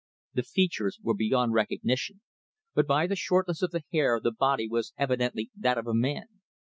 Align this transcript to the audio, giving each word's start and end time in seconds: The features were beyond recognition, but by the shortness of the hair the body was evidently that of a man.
The 0.33 0.41
features 0.41 0.97
were 1.03 1.13
beyond 1.13 1.53
recognition, 1.53 2.21
but 2.73 2.87
by 2.87 3.05
the 3.05 3.15
shortness 3.15 3.61
of 3.61 3.69
the 3.69 3.83
hair 3.93 4.19
the 4.19 4.31
body 4.31 4.67
was 4.67 4.93
evidently 4.97 5.51
that 5.55 5.77
of 5.77 5.85
a 5.85 5.93
man. 5.93 6.25